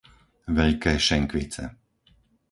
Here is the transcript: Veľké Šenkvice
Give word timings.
Veľké 0.57 0.93
Šenkvice 1.07 1.63